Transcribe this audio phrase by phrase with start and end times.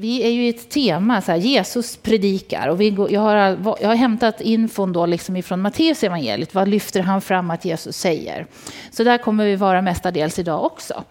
[0.00, 2.68] vi är ju i ett tema, så här, Jesus predikar.
[2.68, 3.34] Och vi går, jag, har,
[3.80, 6.54] jag har hämtat infon då liksom ifrån Matteus evangeliet.
[6.54, 8.46] Vad lyfter han fram att Jesus säger?
[8.90, 11.04] Så där kommer vi vara mestadels idag också.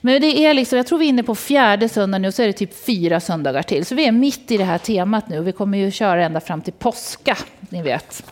[0.00, 2.42] Men det är liksom, jag tror vi är inne på fjärde söndagen nu, och så
[2.42, 3.86] är det typ fyra söndagar till.
[3.86, 5.40] Så vi är mitt i det här temat nu.
[5.40, 7.36] Vi kommer ju köra ända fram till påska,
[7.68, 8.24] ni vet.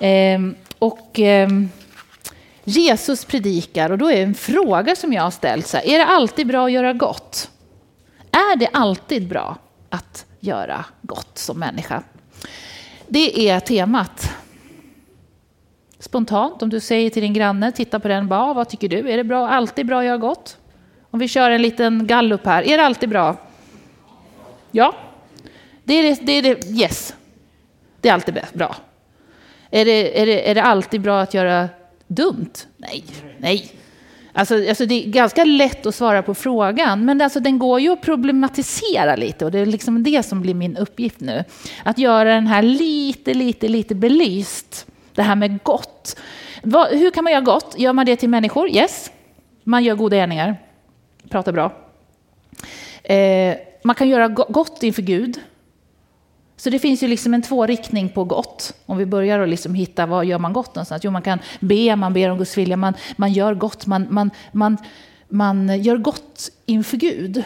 [0.00, 1.68] Ehm, och ehm,
[2.64, 6.06] Jesus predikar, och då är en fråga som jag har ställt så här, är det
[6.06, 7.50] alltid bra att göra gott?
[8.36, 9.56] Är det alltid bra
[9.90, 12.02] att göra gott som människa?
[13.08, 14.30] Det är temat.
[15.98, 19.10] Spontant, om du säger till din granne, titta på den, bara, ah, vad tycker du?
[19.10, 20.58] Är det bra, alltid bra att göra gott?
[21.10, 23.36] Om vi kör en liten gallup här, är det alltid bra?
[24.70, 24.94] Ja,
[25.84, 27.14] det är det, det, är det yes.
[28.00, 28.76] Det är alltid bra.
[29.70, 31.68] Är det, är, det, är det alltid bra att göra
[32.06, 32.52] dumt?
[32.76, 33.04] Nej,
[33.38, 33.72] nej.
[34.38, 37.92] Alltså, alltså det är ganska lätt att svara på frågan, men alltså den går ju
[37.92, 41.44] att problematisera lite och det är liksom det som blir min uppgift nu.
[41.84, 44.86] Att göra den här lite, lite, lite belyst.
[45.14, 46.16] Det här med gott.
[46.62, 47.74] Vad, hur kan man göra gott?
[47.78, 48.68] Gör man det till människor?
[48.68, 49.10] Yes.
[49.64, 50.56] Man gör goda gärningar.
[51.28, 51.72] Pratar bra.
[53.02, 55.40] Eh, man kan göra gott inför Gud.
[56.56, 58.74] Så det finns ju liksom en tvåriktning på gott.
[58.86, 61.04] Om vi börjar att liksom hitta vad gör man gott någonstans?
[61.04, 64.30] Jo, man kan be, man ber om Guds vilja, man, man gör gott, man, man,
[64.52, 64.76] man,
[65.28, 67.44] man gör gott inför Gud.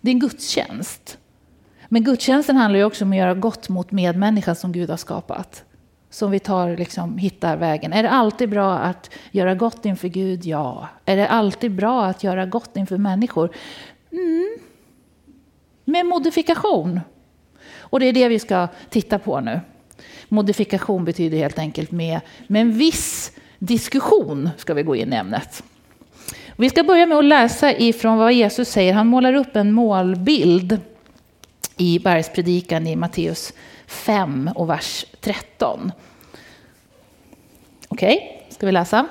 [0.00, 1.18] Det är en gudstjänst.
[1.88, 5.64] Men gudstjänsten handlar ju också om att göra gott mot medmänniskan som Gud har skapat.
[6.10, 7.92] Som vi tar, liksom, hittar vägen.
[7.92, 10.44] Är det alltid bra att göra gott inför Gud?
[10.44, 10.88] Ja.
[11.04, 13.50] Är det alltid bra att göra gott inför människor?
[14.12, 14.58] Mm.
[15.84, 17.00] Med modifikation.
[17.90, 19.60] Och det är det vi ska titta på nu.
[20.28, 25.62] Modifikation betyder helt enkelt med, med en viss diskussion ska vi gå in i ämnet.
[26.56, 28.92] Vi ska börja med att läsa ifrån vad Jesus säger.
[28.92, 30.80] Han målar upp en målbild
[31.76, 33.52] i bergspredikan i Matteus
[33.86, 35.92] 5 och vers 13.
[37.88, 39.06] Okej, okay, ska vi läsa?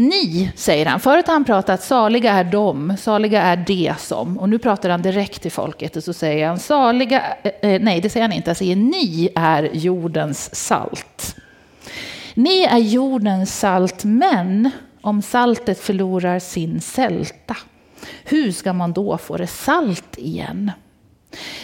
[0.00, 1.00] Ni, säger han.
[1.00, 4.38] Förut har han pratat saliga är de, saliga är de som.
[4.38, 8.00] Och nu pratar han direkt till folket och så säger han saliga, eh, eh, nej
[8.00, 11.36] det säger han inte, han säger ni är jordens salt.
[12.34, 14.70] Ni är jordens salt, men
[15.00, 17.56] om saltet förlorar sin sälta,
[18.24, 20.70] hur ska man då få det salt igen?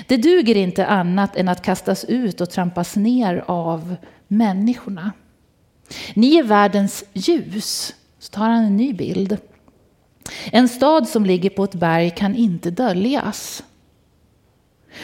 [0.06, 3.96] Det duger inte annat än att kastas ut och trampas ner av
[4.28, 5.12] människorna.
[6.14, 7.94] Ni är världens ljus.
[8.24, 9.36] Så tar han en ny bild.
[10.52, 13.64] En stad som ligger på ett berg kan inte döljas.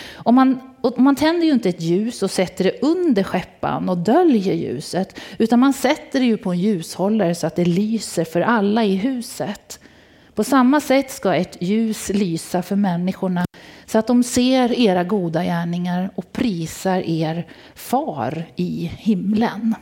[0.09, 3.99] Och man, och man tänder ju inte ett ljus och sätter det under skeppan och
[3.99, 8.41] döljer ljuset, utan man sätter det ju på en ljushållare så att det lyser för
[8.41, 9.81] alla i huset.
[10.35, 13.45] På samma sätt ska ett ljus lysa för människorna
[13.87, 19.75] så att de ser era goda gärningar och prisar er far i himlen.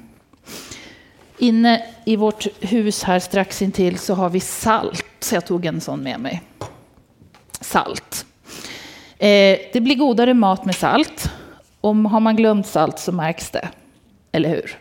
[1.39, 5.07] Inne i vårt hus här strax intill så har vi salt.
[5.21, 6.43] Så jag tog en sån med mig.
[7.61, 8.27] Salt.
[9.19, 11.31] Eh, det blir godare mat med salt.
[11.81, 13.69] Om har man glömt salt så märks det.
[14.33, 14.79] Eller hur?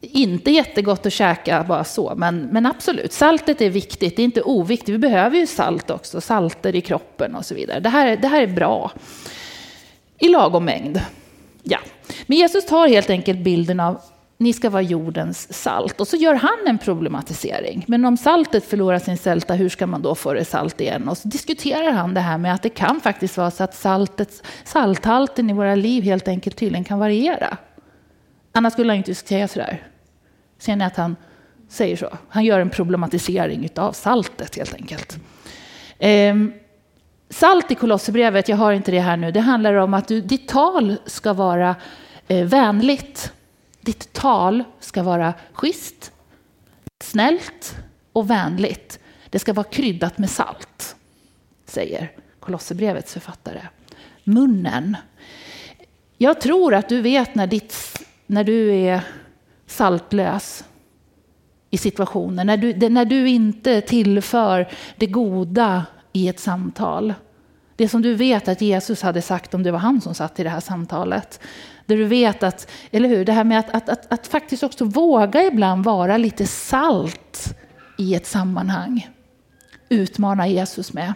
[0.00, 3.12] Inte jättegott att käka bara så, men, men absolut.
[3.12, 4.88] Saltet är viktigt, det är inte oviktigt.
[4.88, 7.80] Vi behöver ju salt också, salter i kroppen och så vidare.
[7.80, 8.90] Det här, det här är bra.
[10.18, 11.00] I lagom mängd.
[11.62, 11.78] Ja.
[12.26, 14.00] Men Jesus tar helt enkelt bilden av
[14.38, 16.00] ni ska vara jordens salt.
[16.00, 17.84] Och så gör han en problematisering.
[17.88, 21.08] Men om saltet förlorar sin sälta, hur ska man då få det salt igen?
[21.08, 24.42] Och så diskuterar han det här med att det kan faktiskt vara så att saltets,
[24.64, 27.56] salthalten i våra liv helt enkelt tydligen kan variera.
[28.52, 29.82] Annars skulle han inte säga sådär.
[30.58, 31.16] Ser ni att han
[31.68, 32.08] säger så?
[32.28, 35.18] Han gör en problematisering av saltet helt enkelt.
[35.98, 36.52] Ehm,
[37.30, 40.48] salt i Kolosserbrevet, jag har inte det här nu, det handlar om att du, ditt
[40.48, 41.76] tal ska vara
[42.28, 43.32] eh, vänligt
[43.84, 46.12] ditt tal ska vara schysst,
[47.04, 47.76] snällt
[48.12, 48.98] och vänligt.
[49.30, 50.96] Det ska vara kryddat med salt,
[51.66, 53.60] säger Kolosserbrevets författare.
[54.24, 54.96] Munnen.
[56.18, 59.00] Jag tror att du vet när, ditt, när du är
[59.66, 60.64] saltlös
[61.70, 67.14] i situationer, när du, när du inte tillför det goda i ett samtal.
[67.76, 70.42] Det som du vet att Jesus hade sagt om det var han som satt i
[70.42, 71.40] det här samtalet.
[71.86, 74.84] Där du vet att, eller hur, det här med att, att, att, att faktiskt också
[74.84, 77.56] våga ibland vara lite salt
[77.98, 79.08] i ett sammanhang.
[79.88, 81.14] Utmana Jesus med.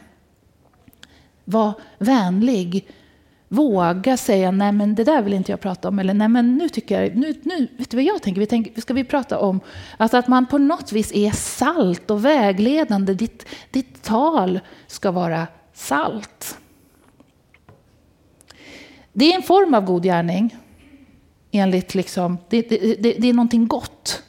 [1.44, 2.88] Var vänlig.
[3.48, 5.98] Våga säga nej men det där vill inte jag prata om.
[5.98, 8.40] Eller nej men nu tycker jag, nu, nu vet du vad jag tänker?
[8.40, 9.60] Vi tänker, ska vi prata om
[9.96, 13.14] alltså att man på något vis är salt och vägledande.
[13.14, 16.58] Ditt, ditt tal ska vara salt.
[19.18, 20.56] Det är en form av god gärning.
[21.50, 24.22] Enligt liksom, det, det, det, det är någonting gott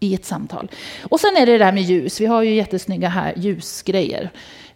[0.00, 0.70] i ett samtal.
[1.02, 2.20] Och sen är det det där med ljus.
[2.20, 4.30] Vi har ju jättesnygga här ljusgrejer.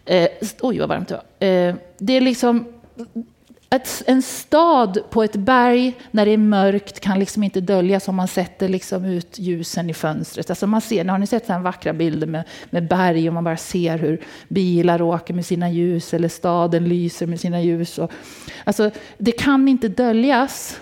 [0.05, 0.27] Eh,
[0.61, 1.47] oj, vad varmt det var.
[1.47, 2.65] Eh, det är liksom
[3.75, 8.15] ett, en stad på ett berg när det är mörkt kan liksom inte döljas om
[8.15, 10.49] man sätter liksom ut ljusen i fönstret.
[10.49, 13.57] Alltså man ser, har ni sett så vackra bilder med, med berg och man bara
[13.57, 17.99] ser hur bilar åker med sina ljus eller staden lyser med sina ljus.
[17.99, 18.11] Och,
[18.63, 20.79] alltså, det kan inte döljas.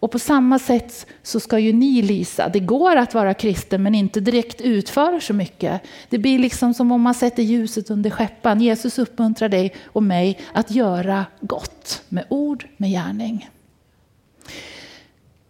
[0.00, 2.48] Och på samma sätt så ska ju ni lysa.
[2.48, 5.82] Det går att vara kristen men inte direkt utföra så mycket.
[6.08, 8.60] Det blir liksom som om man sätter ljuset under skeppan.
[8.60, 13.48] Jesus uppmuntrar dig och mig att göra gott med ord, med gärning.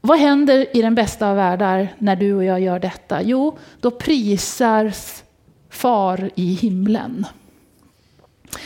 [0.01, 3.23] Vad händer i den bästa av världar när du och jag gör detta?
[3.23, 5.25] Jo, då prisas
[5.71, 7.27] far i himlen.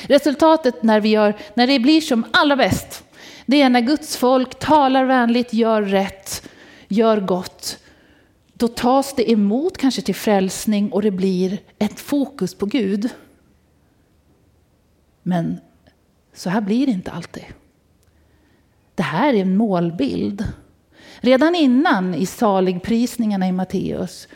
[0.03, 3.04] Resultatet när, vi gör, när det blir som allra bäst,
[3.47, 6.49] det är när Guds folk talar vänligt, gör rätt,
[6.89, 7.79] gör gott.
[8.55, 13.09] Då tas det emot kanske till frälsning och det blir ett fokus på Gud.
[15.23, 15.61] Men
[16.33, 17.45] så här blir det inte alltid.
[18.95, 20.45] Det här är en målbild.
[21.21, 24.29] Redan innan i saligprisningarna i Matteus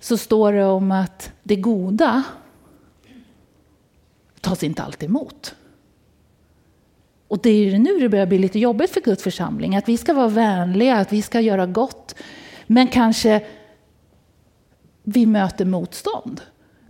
[0.00, 2.22] så står det om att det goda
[4.40, 5.54] tas inte alltid emot.
[7.28, 9.76] Och det är nu det börjar bli lite jobbigt för Guds församling.
[9.76, 12.14] Att vi ska vara vänliga, att vi ska göra gott.
[12.66, 13.44] Men kanske
[15.02, 16.40] vi möter motstånd.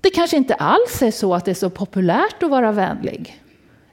[0.00, 3.43] Det kanske inte alls är så att det är så populärt att vara vänlig.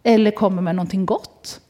[0.03, 1.61] Eller kommer med någonting gott.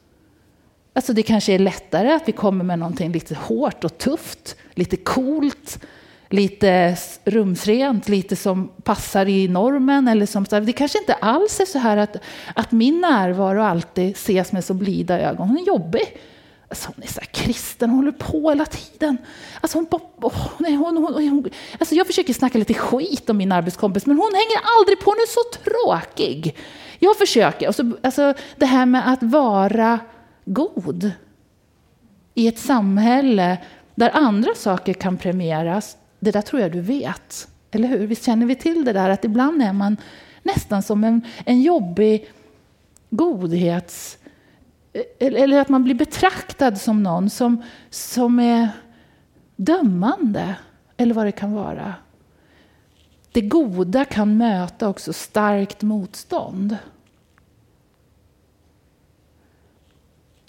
[0.92, 4.96] Alltså det kanske är lättare att vi kommer med någonting lite hårt och tufft, lite
[4.96, 5.78] coolt,
[6.28, 10.08] lite rumsrent, lite som passar i normen.
[10.08, 12.16] Eller som, det kanske inte alls är så här att,
[12.54, 15.48] att min närvaro alltid ses med så blida ögon.
[15.48, 16.18] Hon är jobbig.
[16.68, 19.18] Alltså hon är så här kristen, hon håller på hela tiden.
[19.60, 19.86] Alltså hon,
[20.20, 24.16] oh, nej, hon, hon, hon, alltså jag försöker snacka lite skit om min arbetskompis, men
[24.16, 25.10] hon hänger aldrig på.
[25.10, 26.56] Hon är så tråkig.
[26.98, 27.66] Jag försöker.
[27.66, 29.98] Alltså, alltså det här med att vara
[30.44, 31.10] god
[32.34, 33.58] i ett samhälle
[33.94, 37.48] där andra saker kan premieras det där tror jag du vet.
[37.70, 38.06] Eller hur?
[38.06, 39.96] Visst känner vi till det där att ibland är man
[40.42, 42.30] nästan som en, en jobbig
[43.10, 44.18] godhets...
[44.92, 48.68] E-, eller att man blir betraktad som någon som, som är
[49.56, 50.56] dömande.
[50.96, 51.94] Eller vad det kan vara.
[53.32, 56.76] Det goda kan möta också starkt motstånd.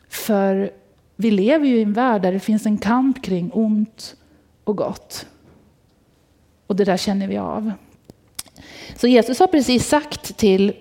[0.10, 0.72] För
[1.16, 4.16] vi lever ju i en värld där det finns en kamp kring ont
[4.64, 5.26] och gott.
[6.68, 7.72] Och det där känner vi av.
[8.96, 10.74] Så Jesus har precis sagt till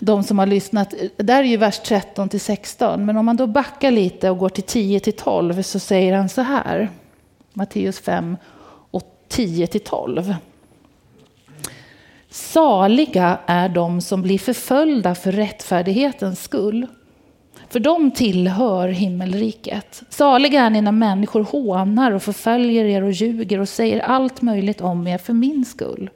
[0.00, 3.46] de som har lyssnat, där är ju vers 13 till 16, men om man då
[3.46, 6.90] backar lite och går till 10 till 12 så säger han så här,
[7.52, 8.36] Matteus 5
[8.90, 10.34] och 10 till 12.
[12.30, 16.86] Saliga är de som blir förföljda för rättfärdighetens skull
[17.72, 20.02] för de tillhör himmelriket.
[20.08, 24.80] Saliga är ni när människor hånar och förföljer er och ljuger och säger allt möjligt
[24.80, 26.10] om er för min skull.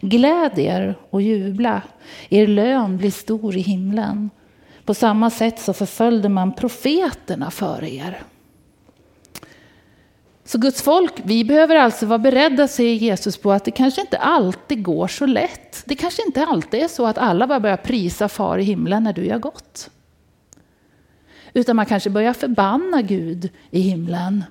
[0.00, 1.82] Gläd er och jubla,
[2.28, 4.30] er lön blir stor i himlen.
[4.84, 8.22] På samma sätt så förföljde man profeterna före er.
[10.44, 14.18] Så Guds folk, vi behöver alltså vara beredda, säger Jesus, på att det kanske inte
[14.18, 15.82] alltid går så lätt.
[15.84, 19.12] Det kanske inte alltid är så att alla bara börjar prisa far i himlen när
[19.12, 19.90] du gör gott.
[21.54, 24.44] Utan man kanske börjar förbanna Gud i himlen.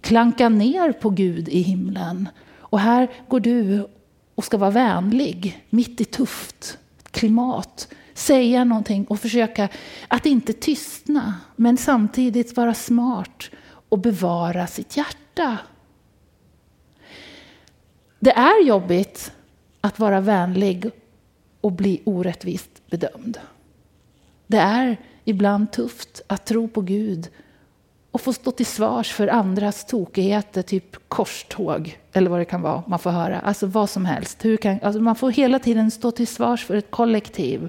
[0.00, 2.28] Klanka ner på Gud i himlen.
[2.58, 3.88] Och här går du
[4.34, 6.78] och ska vara vänlig mitt i tufft
[7.10, 7.88] klimat.
[8.14, 9.68] Säga någonting och försöka
[10.08, 11.34] att inte tystna.
[11.56, 13.50] Men samtidigt vara smart
[13.88, 15.58] och bevara sitt hjärta.
[18.18, 19.32] Det är jobbigt
[19.80, 20.90] att vara vänlig
[21.60, 23.38] och bli orättvist bedömd.
[24.46, 24.96] Det är
[25.26, 27.28] ibland tufft att tro på Gud
[28.10, 32.82] och få stå till svars för andras tokigheter, typ korståg eller vad det kan vara
[32.86, 33.40] man får höra.
[33.40, 34.44] Alltså vad som helst.
[34.44, 37.68] Hur kan, alltså man får hela tiden stå till svars för ett kollektiv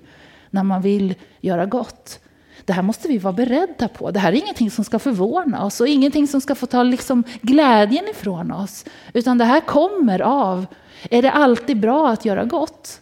[0.49, 2.19] när man vill göra gott.
[2.65, 4.11] Det här måste vi vara beredda på.
[4.11, 7.23] Det här är ingenting som ska förvåna oss och ingenting som ska få ta liksom
[7.41, 8.85] glädjen ifrån oss.
[9.13, 10.65] Utan det här kommer av,
[11.09, 13.01] är det alltid bra att göra gott?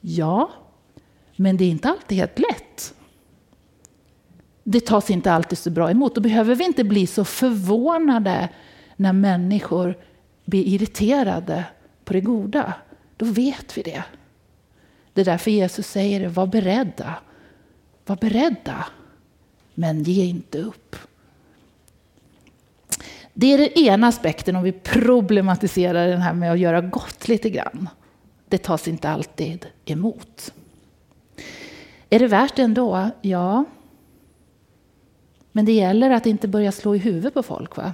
[0.00, 0.50] Ja,
[1.36, 2.93] men det är inte alltid helt lätt
[4.64, 6.14] det tas inte alltid så bra emot.
[6.14, 8.48] Då behöver vi inte bli så förvånade
[8.96, 9.98] när människor
[10.44, 11.64] blir irriterade
[12.04, 12.74] på det goda.
[13.16, 14.04] Då vet vi det.
[15.12, 17.14] Det är därför Jesus säger var beredda.
[18.06, 18.86] Var beredda.
[19.74, 20.96] Men ge inte upp.
[23.34, 27.50] Det är den ena aspekten om vi problematiserar den här med att göra gott lite
[27.50, 27.88] grann.
[28.48, 30.52] Det tas inte alltid emot.
[32.10, 33.10] Är det värt det ändå?
[33.22, 33.64] Ja.
[35.56, 37.76] Men det gäller att inte börja slå i huvudet på folk.
[37.76, 37.92] Va?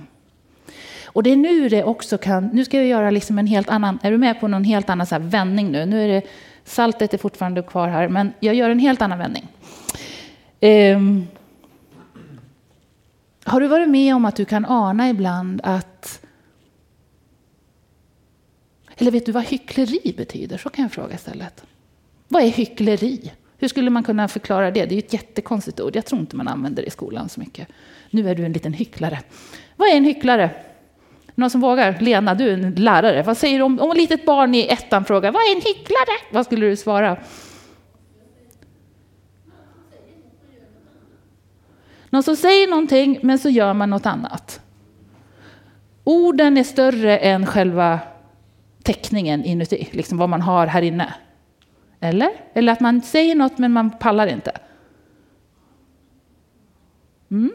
[1.05, 3.99] Och det är nu det också kan, nu ska jag göra liksom en helt annan,
[4.02, 5.87] är du med på någon helt annan så vändning nu?
[5.87, 6.23] Nu är det,
[6.64, 9.49] saltet är fortfarande kvar här, men jag gör en helt annan vändning.
[10.61, 11.26] Um,
[13.45, 16.26] har du varit med om att du kan ana ibland att...
[18.97, 20.59] Eller vet du vad hyckleri betyder?
[20.59, 21.64] Så kan jag fråga istället.
[22.29, 23.33] Vad är hyckleri?
[23.61, 24.85] Hur skulle man kunna förklara det?
[24.85, 25.97] Det är ju ett jättekonstigt ord.
[25.97, 27.69] Jag tror inte man använder det i skolan så mycket.
[28.11, 29.21] Nu är du en liten hycklare.
[29.76, 30.50] Vad är en hycklare?
[31.35, 31.97] Någon som vågar?
[32.00, 33.23] Lena, du är en lärare.
[33.23, 36.33] Vad säger du om, om ett litet barn i ettan frågar vad är en hycklare?
[36.33, 37.17] Vad skulle du svara?
[42.11, 44.61] Någon som säger någonting men så gör man något annat.
[46.05, 48.00] Orden är större än själva
[48.83, 51.14] teckningen inuti, liksom vad man har här inne.
[52.00, 52.30] Eller?
[52.54, 54.52] Eller att man säger något men man pallar inte.
[57.30, 57.52] Mm.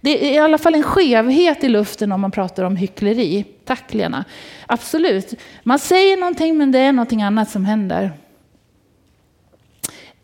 [0.00, 3.44] Det är i alla fall en skevhet i luften om man pratar om hyckleri.
[3.64, 4.24] Tack Lena.
[4.66, 5.34] Absolut.
[5.62, 8.12] Man säger någonting men det är någonting annat som händer.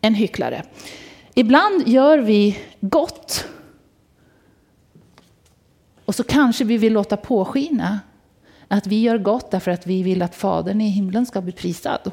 [0.01, 0.63] En hycklare.
[1.35, 3.49] Ibland gör vi gott.
[6.05, 8.01] Och så kanske vi vill låta påskina
[8.69, 12.13] att vi gör gott därför att vi vill att Fadern i himlen ska bli prisad.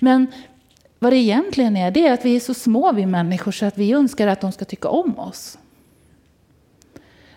[0.00, 0.26] Men
[0.98, 3.78] vad det egentligen är, det är att vi är så små vi människor så att
[3.78, 5.58] vi önskar att de ska tycka om oss.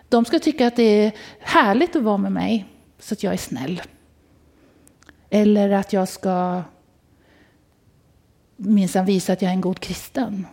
[0.10, 2.66] De ska tycka att det är härligt att vara med mig
[3.00, 3.82] så att jag är snäll.
[5.30, 6.62] Eller att jag ska
[8.56, 10.48] minsann visa att jag är en god kristen.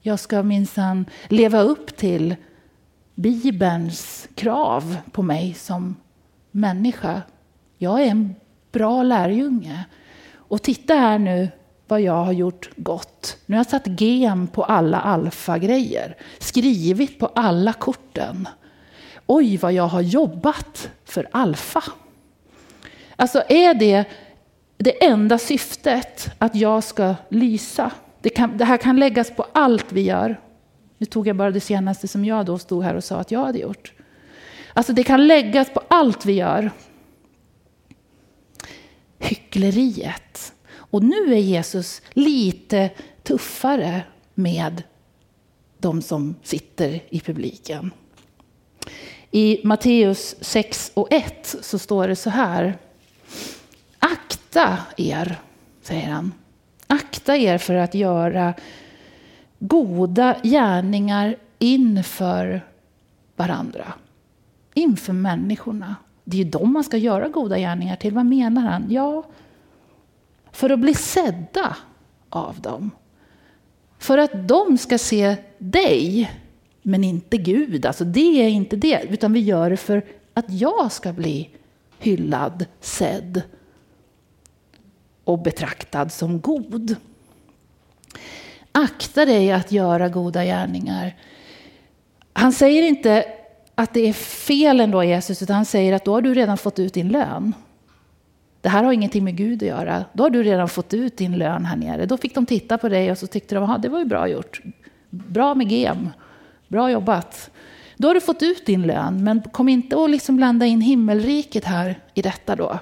[0.00, 2.36] Jag ska minsann leva upp till
[3.14, 5.96] Bibelns krav på mig som
[6.50, 7.22] människa.
[7.78, 8.34] Jag är en
[8.72, 9.84] bra lärjunge.
[10.48, 11.48] Och titta här nu
[11.88, 13.36] vad jag har gjort gott.
[13.46, 16.16] Nu har jag satt gem på alla alfa-grejer.
[16.38, 18.48] Skrivit på alla korten.
[19.26, 21.82] Oj, vad jag har jobbat för alfa.
[23.16, 24.04] Alltså är det
[24.76, 27.90] det enda syftet att jag ska lysa?
[28.20, 30.40] Det, kan, det här kan läggas på allt vi gör.
[30.98, 33.44] Nu tog jag bara det senaste som jag då stod här och sa att jag
[33.44, 33.92] hade gjort.
[34.72, 36.70] Alltså det kan läggas på allt vi gör.
[39.18, 40.52] Hyckleriet.
[40.68, 42.90] Och nu är Jesus lite
[43.22, 44.02] tuffare
[44.34, 44.82] med
[45.78, 47.90] de som sitter i publiken.
[49.30, 52.78] I Matteus 6 och 1 så står det så här.
[53.98, 55.40] Akta er,
[55.82, 56.32] säger han.
[56.86, 58.54] Akta er för att göra
[59.58, 62.66] goda gärningar inför
[63.36, 63.92] varandra.
[64.74, 65.96] Inför människorna.
[66.28, 68.14] Det är ju dem man ska göra goda gärningar till.
[68.14, 68.86] Vad menar han?
[68.88, 69.24] Ja,
[70.52, 71.76] för att bli sedda
[72.28, 72.90] av dem.
[73.98, 76.30] För att de ska se dig,
[76.82, 77.86] men inte Gud.
[77.86, 80.04] Alltså det är inte det, utan vi gör det för
[80.34, 81.50] att jag ska bli
[81.98, 83.42] hyllad, sedd
[85.24, 86.96] och betraktad som god.
[88.72, 91.16] Akta dig att göra goda gärningar.
[92.32, 93.24] Han säger inte
[93.78, 96.78] att det är fel ändå Jesus, utan han säger att då har du redan fått
[96.78, 97.54] ut din lön.
[98.60, 100.04] Det här har ingenting med Gud att göra.
[100.12, 102.06] Då har du redan fått ut din lön här nere.
[102.06, 104.28] Då fick de titta på dig och så tyckte de att det var ju bra
[104.28, 104.60] gjort.
[105.10, 106.08] Bra med gem.
[106.68, 107.50] Bra jobbat.
[107.96, 111.64] Då har du fått ut din lön, men kom inte och liksom blanda in himmelriket
[111.64, 112.78] här i detta då.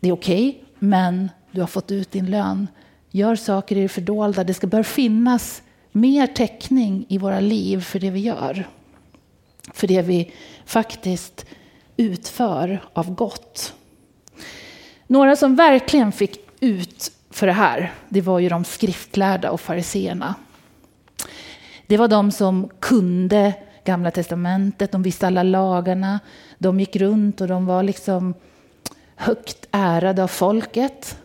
[0.00, 2.68] Det är okej, okay, men du har fått ut din lön.
[3.10, 4.44] Gör saker i det fördolda.
[4.44, 8.66] Det ska bör finnas mer täckning i våra liv för det vi gör.
[9.74, 10.32] För det vi
[10.64, 11.46] faktiskt
[11.96, 13.74] utför av gott.
[15.06, 20.34] Några som verkligen fick ut för det här, det var ju de skriftlärda och fariseerna.
[21.86, 26.20] Det var de som kunde Gamla Testamentet, de visste alla lagarna,
[26.58, 28.34] de gick runt och de var liksom
[29.16, 31.18] högt ärade av folket.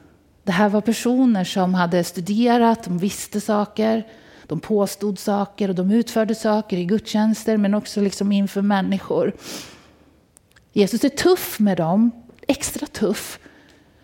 [0.43, 4.07] Det här var personer som hade studerat, de visste saker,
[4.53, 9.33] de påstod saker och de utförde saker i gudstjänster men också liksom inför människor.
[10.73, 12.11] Jesus är tuff med dem,
[12.47, 13.39] extra tuff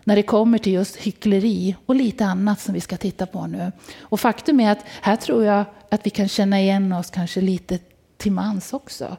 [0.03, 3.71] när det kommer till just hyckleri och lite annat som vi ska titta på nu.
[4.01, 7.79] Och faktum är att här tror jag att vi kan känna igen oss kanske lite
[8.17, 9.17] till mans också.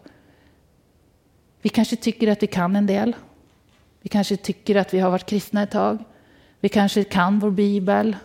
[1.62, 3.16] Vi kanske tycker att vi kan en del.
[4.02, 6.04] Vi kanske tycker att vi har varit kristna ett tag.
[6.60, 8.16] Vi kanske kan vår bibel.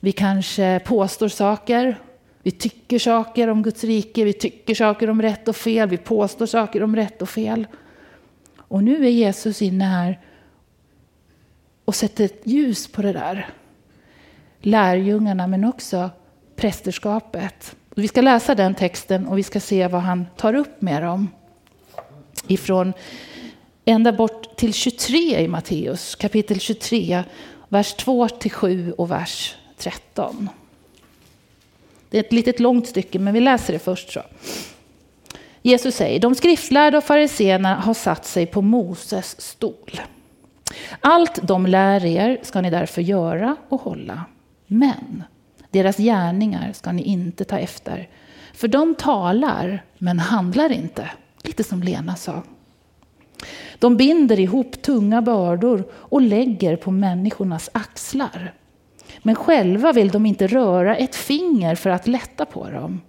[0.00, 1.98] Vi kanske påstår saker.
[2.46, 4.24] Vi tycker saker om Guds rike.
[4.24, 5.88] Vi tycker saker om rätt och fel.
[5.88, 7.66] Vi påstår saker om rätt och fel.
[8.58, 10.20] Och nu är Jesus inne här
[11.84, 13.48] och sätter ett ljus på det där.
[14.60, 16.10] Lärjungarna men också
[16.56, 17.76] prästerskapet.
[17.94, 21.28] Vi ska läsa den texten och vi ska se vad han tar upp med dem.
[22.46, 22.92] Ifrån
[23.84, 27.22] ända bort till 23 i Matteus, kapitel 23,
[27.68, 30.48] vers 2 till 7 och vers 13.
[32.16, 34.12] Det är ett litet långt stycke, men vi läser det först.
[34.12, 34.20] så.
[35.62, 40.00] Jesus säger, de skriftlärda och fariseerna har satt sig på Moses stol.
[41.00, 44.24] Allt de lär er ska ni därför göra och hålla.
[44.66, 45.22] Men
[45.70, 48.08] deras gärningar ska ni inte ta efter.
[48.54, 51.10] För de talar, men handlar inte.
[51.42, 52.42] Lite som Lena sa.
[53.78, 58.54] De binder ihop tunga bördor och lägger på människornas axlar.
[59.26, 63.00] Men själva vill de inte röra ett finger för att lätta på dem.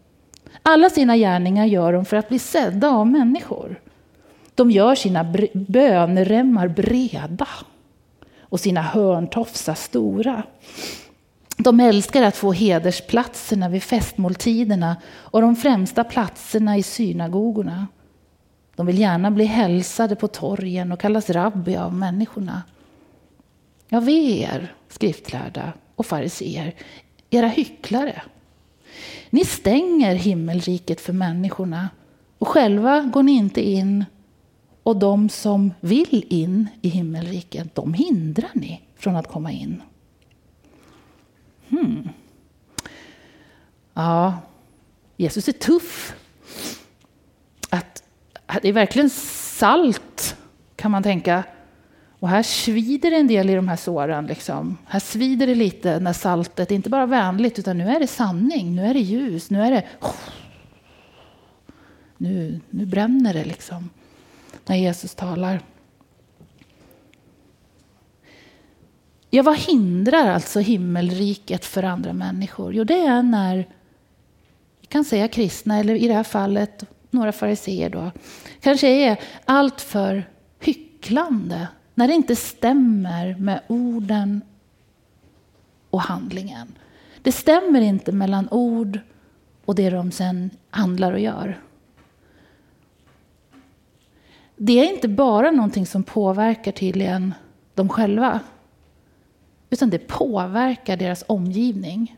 [0.61, 3.81] Alla sina gärningar gör de för att bli sedda av människor.
[4.55, 7.47] De gör sina böneremmar breda
[8.41, 10.43] och sina hörntofsar stora.
[11.57, 17.87] De älskar att få hedersplatserna vid festmåltiderna och de främsta platserna i synagogorna.
[18.75, 22.61] De vill gärna bli hälsade på torgen och kallas rabbi av människorna.
[23.89, 26.75] Jag ve er, skriftlärda och fariseer,
[27.29, 28.21] era hycklare.
[29.29, 31.89] Ni stänger himmelriket för människorna
[32.37, 34.05] och själva går ni inte in
[34.83, 39.81] och de som vill in i himmelriket, de hindrar ni från att komma in.
[41.69, 42.09] Hmm.
[43.93, 44.37] Ja,
[45.17, 46.15] Jesus är tuff.
[47.69, 48.03] Att,
[48.61, 50.35] det är verkligen salt,
[50.75, 51.43] kan man tänka.
[52.19, 54.27] Och här svider det en del i de här såren.
[54.27, 54.77] Liksom.
[54.85, 58.85] Här svider det lite när saltet, inte bara vänligt, utan nu är det sanning, nu
[58.85, 59.83] är det ljus, nu är det...
[62.17, 63.89] Nu, nu bränner det liksom,
[64.65, 65.61] när Jesus talar.
[69.29, 72.73] Ja, vad hindrar alltså himmelriket för andra människor?
[72.73, 73.67] Jo, det är när,
[74.81, 78.11] vi kan säga kristna, eller i det här fallet några fariseer då,
[78.61, 84.41] kanske är allt för hycklande när det inte stämmer med orden
[85.89, 86.67] och handlingen.
[87.21, 88.99] Det stämmer inte mellan ord
[89.65, 91.59] och det de sen handlar och gör.
[94.55, 97.33] Det är inte bara någonting som påverkar tydligen
[97.73, 98.39] dem själva.
[99.69, 102.17] Utan det påverkar deras omgivning.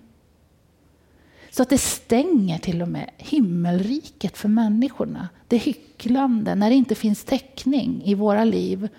[1.49, 5.29] Så att det stänger till och med himmelriket för människorna.
[5.47, 8.89] Det hycklande, när det inte finns täckning i våra liv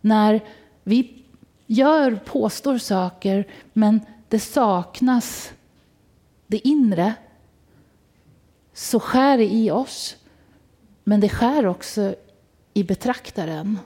[0.00, 0.40] när
[0.84, 1.24] vi
[1.66, 5.52] gör, påstår saker, men det saknas
[6.46, 7.14] det inre,
[8.72, 10.16] så skär det i oss.
[11.04, 12.14] Men det skär också
[12.74, 13.78] i betraktaren.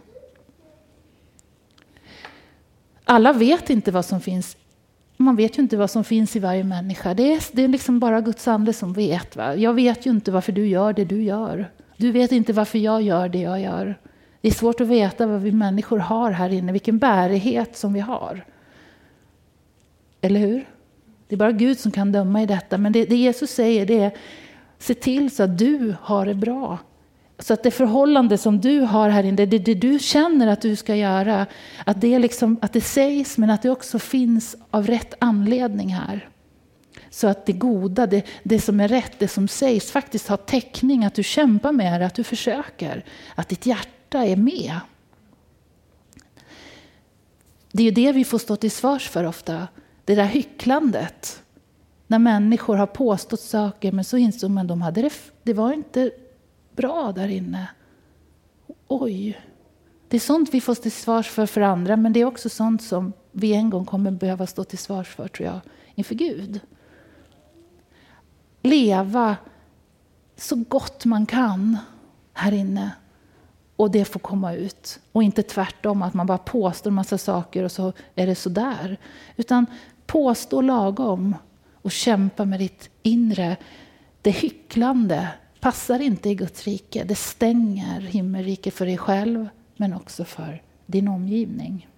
[3.04, 4.56] Alla vet inte vad som finns.
[5.16, 7.14] Man vet ju inte vad som finns i varje människa.
[7.14, 9.36] Det är, det är liksom bara Guds ande som vet.
[9.36, 9.56] Va?
[9.56, 11.70] Jag vet ju inte varför du gör det du gör.
[11.96, 13.98] Du vet inte varför jag gör det jag gör.
[14.42, 18.00] Det är svårt att veta vad vi människor har här inne, vilken bärighet som vi
[18.00, 18.44] har.
[20.20, 20.68] Eller hur?
[21.28, 22.78] Det är bara Gud som kan döma i detta.
[22.78, 24.10] Men det, det Jesus säger det är,
[24.78, 26.78] se till så att du har det bra.
[27.38, 30.76] Så att det förhållande som du har här inne, det, det du känner att du
[30.76, 31.46] ska göra,
[31.84, 36.28] att det, liksom, att det sägs men att det också finns av rätt anledning här.
[37.10, 41.04] Så att det goda, det, det som är rätt, det som sägs faktiskt har täckning,
[41.04, 43.04] att du kämpar med det, att du försöker.
[43.34, 44.80] Att ditt hjärta hjärta är med.
[47.72, 49.68] Det är ju det vi får stå till svars för ofta.
[50.04, 51.42] Det där hycklandet.
[52.06, 55.72] När människor har påstått saker men så insåg man att de hade det, det var
[55.72, 56.10] inte
[56.76, 57.68] bra där inne.
[58.88, 59.40] Oj.
[60.08, 62.48] Det är sånt vi får stå till svars för för andra men det är också
[62.48, 65.60] sånt som vi en gång kommer behöva stå till svars för tror jag
[65.94, 66.60] inför Gud.
[68.62, 69.36] Leva
[70.36, 71.78] så gott man kan
[72.34, 72.92] här inne
[73.82, 75.00] och det får komma ut.
[75.12, 78.96] Och inte tvärtom, att man bara påstår en massa saker och så är det sådär.
[79.36, 79.66] Utan
[80.06, 81.36] påstå lagom
[81.72, 83.56] och kämpa med ditt inre.
[84.22, 85.28] Det hycklande
[85.60, 87.04] passar inte i Guds rike.
[87.04, 91.88] Det stänger himmelriket för dig själv, men också för din omgivning.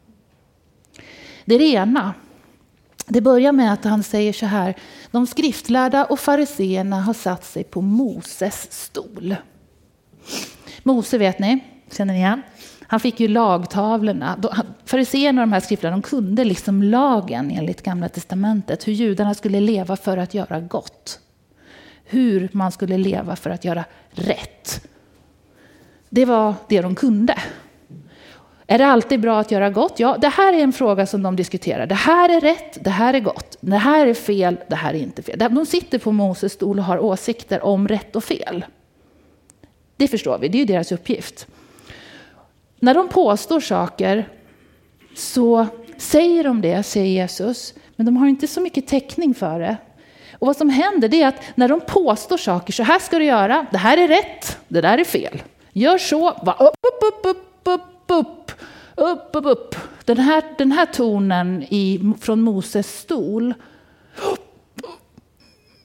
[1.44, 2.14] Det är det ena.
[3.07, 4.75] Det börjar med att han säger så här.
[5.11, 9.37] De skriftlärda och fariseerna har satt sig på Moses stol.
[10.83, 12.42] Mose vet ni, känner ni igen?
[12.87, 14.38] Han fick ju lagtavlorna.
[14.85, 18.88] Fariséerna och de här skrifterna de kunde liksom lagen enligt Gamla Testamentet.
[18.88, 21.20] Hur judarna skulle leva för att göra gott.
[22.04, 24.88] Hur man skulle leva för att göra rätt.
[26.09, 27.38] Det var det de kunde.
[28.66, 29.98] Är det alltid bra att göra gott?
[29.98, 31.87] Ja, det här är en fråga som de diskuterar.
[31.87, 33.57] Det här är rätt, det här är gott.
[33.61, 35.38] Det här är fel, det här är inte fel.
[35.38, 38.64] De sitter på Moses stol och har åsikter om rätt och fel.
[39.96, 41.46] Det förstår vi, det är ju deras uppgift.
[42.85, 44.29] När de påstår saker
[45.14, 45.66] så
[45.97, 49.77] säger de det, säger Jesus, men de har inte så mycket täckning för det.
[50.33, 53.66] Och vad som händer är att när de påstår saker, så här ska du göra,
[53.70, 55.42] det här är rätt, det där är fel.
[55.73, 58.53] Gör så, va, upp, upp, upp, upp, upp, upp,
[58.94, 59.77] upp, upp, upp.
[60.05, 63.55] Den här, den här tonen i, från Moses stol.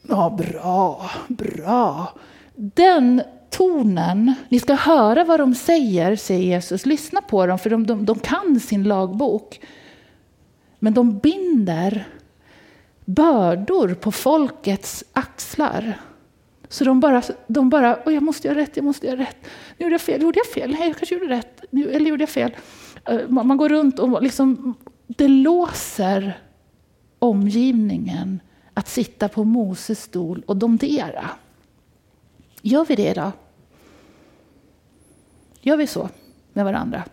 [0.02, 2.14] Ja, bra, bra.
[2.56, 3.22] Den
[3.60, 6.86] tonen, ni ska höra vad de säger, säger Jesus.
[6.86, 9.60] Lyssna på dem, för de, de, de kan sin lagbok.
[10.80, 12.08] Men de binder
[13.06, 16.02] bördor på folkets axlar.
[16.70, 19.38] Så de bara, de bara oh, jag måste göra rätt, jag måste göra rätt.
[19.78, 20.72] Nu gjorde jag fel, gjorde jag fel?
[20.72, 21.64] Nej, jag kanske gjorde rätt.
[21.70, 22.56] Nu, eller gjorde jag fel?
[23.06, 24.76] Eh, man, man går runt och liksom,
[25.08, 26.40] det låser
[27.20, 28.40] omgivningen
[28.74, 31.30] att sitta på Moses stol och domdera.
[32.62, 33.32] Gör vi det då?
[35.62, 36.10] Gör vi så
[36.54, 37.04] med varandra?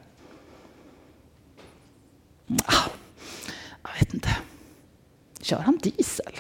[2.64, 2.88] Ah,
[3.82, 4.28] jag vet inte.
[5.40, 6.32] Kör han diesel?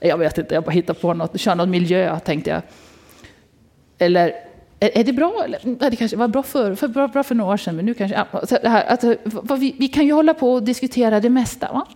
[0.00, 1.40] Jag vet inte, jag bara hittar på något.
[1.40, 2.62] Kör någon miljö, tänkte jag.
[3.98, 4.34] Eller
[4.80, 5.42] är, är det bra?
[5.44, 7.94] Eller, det kanske var bra för, för, bra, bra för några år sedan, men nu
[7.94, 8.24] kanske...
[8.62, 9.16] Det här, alltså,
[9.58, 11.72] vi, vi, kan ju hålla på och diskutera det mesta.
[11.72, 11.86] Va?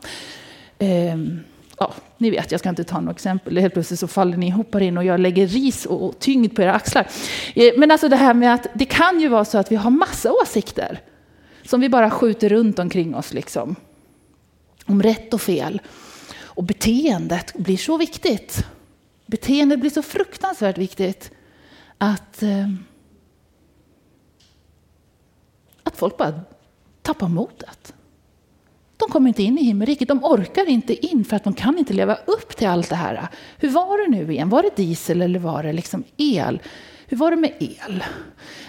[0.78, 1.40] Ehm,
[1.78, 3.58] ja, ni vet, jag ska inte ta något exempel.
[3.58, 6.74] Helt plötsligt så faller ni ihop in och jag lägger ris och tyngd på era
[6.74, 7.08] axlar.
[7.54, 9.90] Eh, men alltså det här med att det kan ju vara så att vi har
[9.90, 11.00] massa åsikter
[11.64, 13.32] som vi bara skjuter runt omkring oss.
[13.32, 13.76] Liksom.
[14.86, 15.80] Om rätt och fel.
[16.40, 18.66] Och beteendet blir så viktigt.
[19.26, 21.30] Beteendet blir så fruktansvärt viktigt
[21.98, 22.68] att, eh,
[25.82, 26.40] att folk bara
[27.02, 27.94] tappar modet.
[28.98, 30.08] De kommer inte in i himmelriket.
[30.08, 33.28] De orkar inte in för att de kan inte leva upp till allt det här.
[33.58, 34.48] Hur var det nu igen?
[34.48, 36.60] Var det diesel eller var det liksom el?
[37.06, 38.04] Hur var det med el?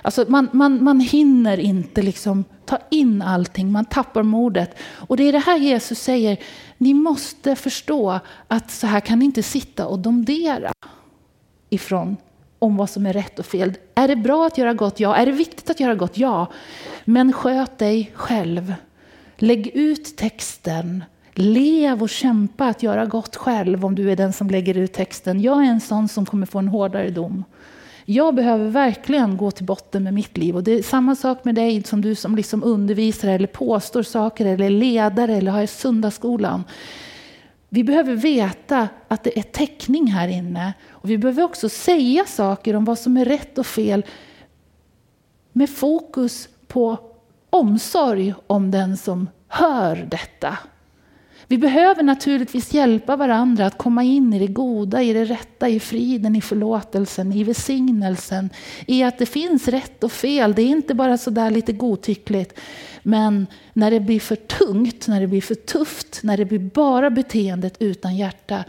[0.01, 4.77] Alltså man, man, man hinner inte liksom ta in allting, man tappar modet.
[4.79, 6.37] Och det är det här Jesus säger,
[6.77, 10.71] ni måste förstå att så här kan ni inte sitta och domdera
[11.69, 12.17] ifrån
[12.59, 13.73] om vad som är rätt och fel.
[13.95, 14.99] Är det bra att göra gott?
[14.99, 15.15] Ja.
[15.15, 16.17] Är det viktigt att göra gott?
[16.17, 16.47] Ja.
[17.05, 18.73] Men sköt dig själv.
[19.41, 21.03] Lägg ut texten.
[21.33, 25.41] Lev och kämpa att göra gott själv om du är den som lägger ut texten.
[25.41, 27.43] Jag är en sån som kommer få en hårdare dom.
[28.05, 30.55] Jag behöver verkligen gå till botten med mitt liv.
[30.55, 34.45] Och det är samma sak med dig som du som liksom undervisar eller påstår saker
[34.45, 36.63] eller är ledare eller har i söndagsskolan.
[37.69, 40.73] Vi behöver veta att det är täckning här inne.
[40.89, 44.05] Och vi behöver också säga saker om vad som är rätt och fel
[45.51, 47.08] med fokus på
[47.49, 50.57] omsorg om den som hör detta.
[51.47, 55.79] Vi behöver naturligtvis hjälpa varandra att komma in i det goda, i det rätta, i
[55.79, 58.49] friden, i förlåtelsen, i välsignelsen,
[58.85, 60.53] i att det finns rätt och fel.
[60.53, 62.59] Det är inte bara sådär lite godtyckligt.
[63.03, 67.09] Men när det blir för tungt, när det blir för tufft, när det blir bara
[67.09, 68.63] beteendet utan hjärta,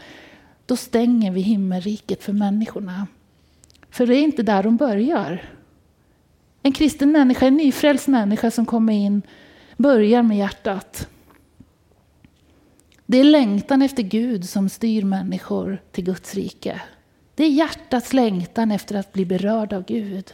[0.65, 3.07] då stänger vi himmelriket för människorna.
[3.89, 5.41] För det är inte där de börjar.
[6.61, 9.21] En kristen människa, en nyfrälst människa som kommer in,
[9.77, 11.07] börjar med hjärtat.
[13.05, 16.81] Det är längtan efter Gud som styr människor till Guds rike.
[17.35, 20.33] Det är hjärtats längtan efter att bli berörd av Gud.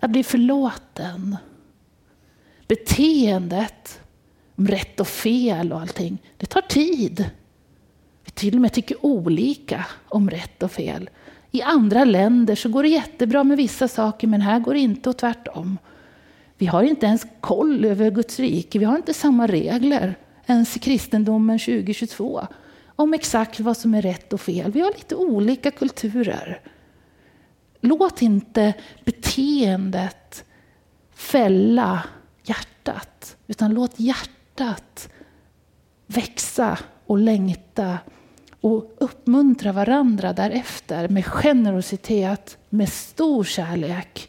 [0.00, 1.36] Att bli förlåten.
[2.68, 4.00] Beteendet,
[4.56, 7.30] om rätt och fel och allting, det tar tid.
[8.24, 11.10] Vi till och med tycker olika om rätt och fel.
[11.54, 15.08] I andra länder så går det jättebra med vissa saker men här går det inte
[15.08, 15.78] och tvärtom.
[16.58, 20.14] Vi har inte ens koll över Guds rike, vi har inte samma regler
[20.46, 22.46] ens i kristendomen 2022
[22.96, 24.72] om exakt vad som är rätt och fel.
[24.72, 26.60] Vi har lite olika kulturer.
[27.80, 30.44] Låt inte beteendet
[31.14, 32.02] fälla
[32.44, 35.08] hjärtat, utan låt hjärtat
[36.06, 37.98] växa och längta
[38.64, 44.28] och uppmuntra varandra därefter med generositet, med stor kärlek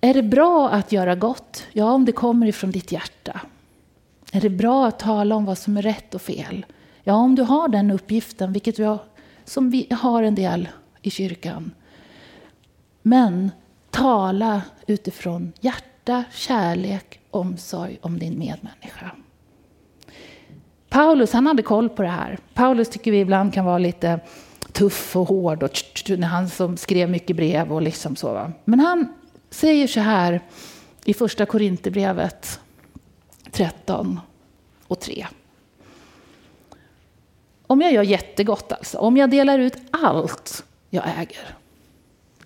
[0.00, 1.66] Är det bra att göra gott?
[1.72, 3.40] Ja, om det kommer ifrån ditt hjärta.
[4.32, 6.66] Är det bra att tala om vad som är rätt och fel?
[7.02, 8.98] Ja, om du har den uppgiften, vilket vi har,
[9.44, 10.68] som vi har en del
[11.02, 11.70] i kyrkan.
[13.02, 13.50] Men
[13.90, 19.10] Tala utifrån hjärta, kärlek, omsorg om din medmänniska.
[20.94, 22.38] Paulus han hade koll på det här.
[22.54, 24.20] Paulus tycker vi ibland kan vara lite
[24.72, 25.70] tuff och hård och
[26.08, 28.52] när han som skrev mycket brev och liksom så.
[28.64, 29.12] Men han
[29.50, 30.40] säger så här
[31.04, 32.60] i första Korinthierbrevet
[33.50, 34.20] 13
[34.86, 35.26] och 3.
[37.66, 41.56] Om jag gör jättegott alltså, om jag delar ut allt jag äger.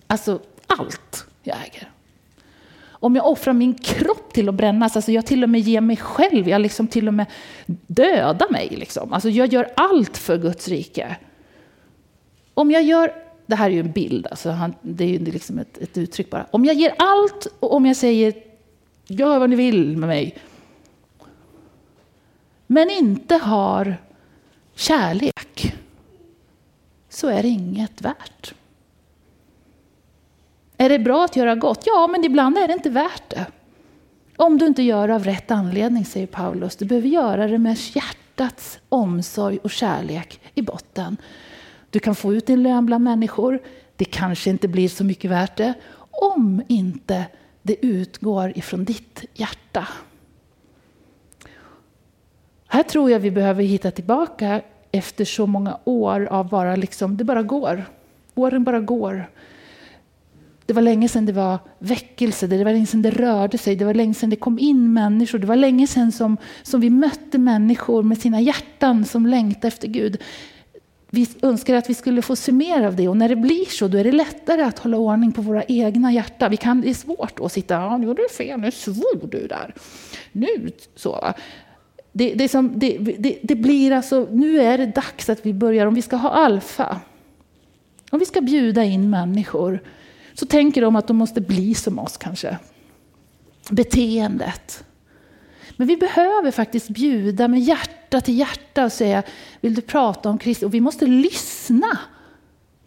[0.07, 1.91] Alltså allt jag äger.
[2.99, 5.97] Om jag offrar min kropp till att brännas, alltså jag till och med ger mig
[5.97, 7.25] själv, jag liksom till och med
[7.87, 8.69] dödar mig.
[8.69, 9.13] Liksom.
[9.13, 11.17] Alltså jag gör allt för Guds rike.
[12.53, 13.11] Om jag gör,
[13.45, 16.29] det här är ju en bild, alltså han, det är ju liksom ett, ett uttryck
[16.29, 16.45] bara.
[16.51, 18.33] Om jag ger allt och om jag säger
[19.07, 20.37] gör vad ni vill med mig.
[22.67, 23.97] Men inte har
[24.75, 25.73] kärlek
[27.09, 28.53] så är det inget värt.
[30.81, 31.83] Är det bra att göra gott?
[31.85, 33.45] Ja, men ibland är det inte värt det.
[34.37, 36.75] Om du inte gör det av rätt anledning, säger Paulus.
[36.75, 41.17] Du behöver göra det med hjärtats omsorg och kärlek i botten.
[41.89, 43.59] Du kan få ut din lön bland människor.
[43.95, 45.73] Det kanske inte blir så mycket värt det.
[46.11, 47.25] Om inte
[47.61, 49.87] det utgår ifrån ditt hjärta.
[52.67, 54.61] Här tror jag vi behöver hitta tillbaka
[54.91, 57.85] efter så många år av bara liksom, det bara går.
[58.35, 59.29] Åren bara går.
[60.69, 63.85] Det var länge sedan det var väckelse, det var länge sedan det rörde sig, det
[63.85, 65.39] var länge sedan det kom in människor.
[65.39, 69.87] Det var länge sedan som, som vi mötte människor med sina hjärtan som längtade efter
[69.87, 70.17] Gud.
[71.09, 73.87] Vi önskar att vi skulle få se mer av det och när det blir så
[73.87, 76.51] då är det lättare att hålla ordning på våra egna hjärtan.
[76.51, 79.47] Vi kan, det är svårt att sitta, ja nu gjorde du fel, nu svor du
[79.47, 79.73] där.
[80.31, 81.33] Nu så.
[82.11, 85.85] Det, det, som, det, det, det, blir alltså, nu är det dags att vi börjar,
[85.85, 86.99] om vi ska ha alfa,
[88.11, 89.79] om vi ska bjuda in människor,
[90.39, 92.57] så tänker de att de måste bli som oss kanske.
[93.69, 94.83] Beteendet.
[95.77, 99.23] Men vi behöver faktiskt bjuda med hjärta till hjärta och säga,
[99.61, 100.63] vill du prata om Kristus?
[100.63, 101.97] Och vi måste lyssna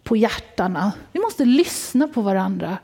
[0.03, 0.93] på hjärtana.
[1.12, 2.79] Vi måste lyssna på varandra.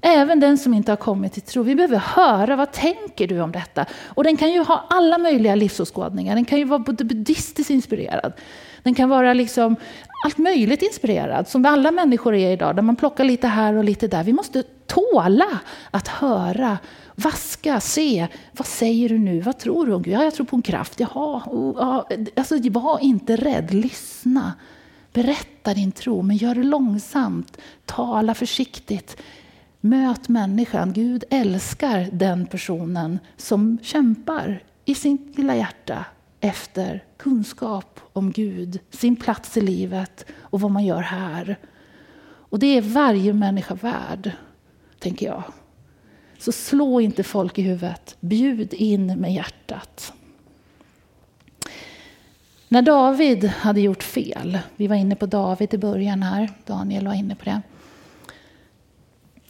[0.00, 1.62] Även den som inte har kommit till tro.
[1.62, 3.86] Vi behöver höra, vad tänker du om detta?
[4.04, 6.34] Och den kan ju ha alla möjliga livsåskådningar.
[6.34, 8.32] Den kan ju vara både buddhistiskt inspirerad.
[8.84, 9.76] Den kan vara liksom
[10.24, 14.08] allt möjligt inspirerad, som alla människor är idag, där man plockar lite här och lite
[14.08, 14.24] där.
[14.24, 16.78] Vi måste tåla att höra,
[17.14, 18.26] vaska, se.
[18.52, 19.40] Vad säger du nu?
[19.40, 20.14] Vad tror du om Gud?
[20.14, 21.00] Ja, jag tror på en kraft.
[21.00, 22.08] Jaha, oh, ja.
[22.36, 24.52] Alltså, var inte rädd, lyssna.
[25.12, 27.58] Berätta din tro, men gör det långsamt.
[27.84, 29.16] Tala försiktigt.
[29.80, 30.92] Möt människan.
[30.92, 36.04] Gud älskar den personen som kämpar i sitt lilla hjärta
[36.44, 41.58] efter kunskap om Gud, sin plats i livet och vad man gör här.
[42.24, 44.30] Och det är varje människa värd,
[44.98, 45.42] tänker jag.
[46.38, 48.16] Så slå inte folk i huvudet.
[48.20, 50.12] Bjud in med hjärtat.
[52.68, 57.14] När David hade gjort fel, vi var inne på David i början här, Daniel var
[57.14, 57.62] inne på det.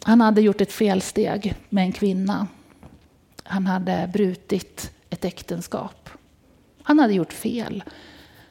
[0.03, 2.47] Han hade gjort ett felsteg med en kvinna.
[3.43, 6.09] Han hade brutit ett äktenskap.
[6.87, 7.83] Han hade gjort fel.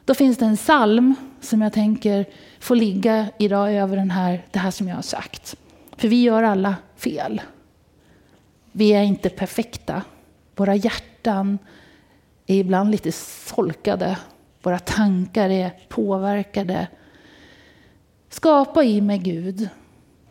[0.04, 2.26] Då finns det en psalm som jag tänker
[2.58, 5.56] får ligga idag över den här, det här som jag har sagt.
[5.96, 7.42] För vi gör alla fel.
[8.72, 10.02] Vi är inte perfekta.
[10.56, 11.58] Våra hjärtan
[12.46, 14.18] är ibland lite solkade.
[14.62, 16.88] Våra tankar är påverkade.
[18.28, 19.68] Skapa i mig Gud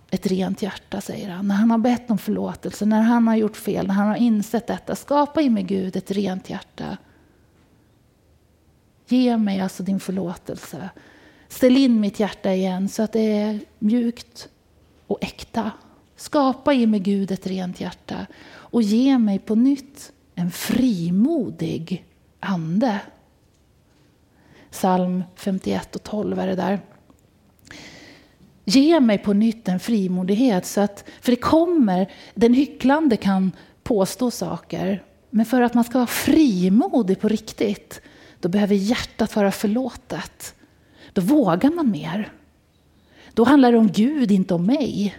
[0.09, 1.47] ett rent hjärta, säger han.
[1.47, 4.67] När han har bett om förlåtelse, när han har gjort fel, när han har insett
[4.67, 4.95] detta.
[4.95, 6.97] Skapa i mig Gud ett rent hjärta.
[9.13, 10.89] Ge mig alltså din förlåtelse.
[11.47, 14.49] Ställ in mitt hjärta igen så att det är mjukt
[15.07, 15.71] och äkta.
[16.15, 22.05] Skapa i mig Gud ett rent hjärta och ge mig på nytt en frimodig
[22.39, 22.99] ande.
[24.71, 26.79] Psalm 51 och 12 är det där.
[28.65, 30.65] Ge mig på nytt en frimodighet.
[30.65, 33.51] Så att, för det kommer, den hycklande kan
[33.83, 35.03] påstå saker.
[35.29, 38.01] Men för att man ska vara frimodig på riktigt,
[38.43, 40.55] då behöver hjärtat vara förlåtet.
[41.13, 42.31] Då vågar man mer.
[43.33, 45.17] Då handlar det om Gud, inte om mig.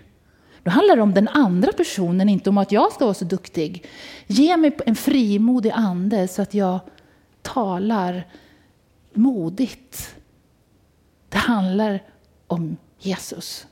[0.62, 3.86] Då handlar det om den andra personen, inte om att jag ska vara så duktig.
[4.26, 6.80] Ge mig en frimodig ande så att jag
[7.42, 8.26] talar
[9.12, 10.14] modigt.
[11.28, 12.02] Det handlar
[12.46, 13.66] om Jesus.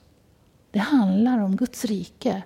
[0.70, 2.42] Det handlar om Guds rike.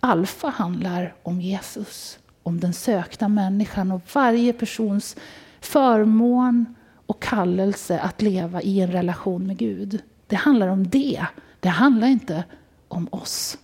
[0.00, 5.16] Alfa handlar om Jesus, om den sökta människan och varje persons
[5.60, 6.74] förmån
[7.06, 10.02] och kallelse att leva i en relation med Gud.
[10.26, 11.26] Det handlar om det.
[11.60, 12.44] Det handlar inte
[12.88, 13.58] om oss.